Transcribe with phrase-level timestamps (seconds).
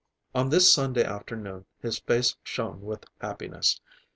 [0.33, 3.79] On this Sunday afternoon his face shone with happiness.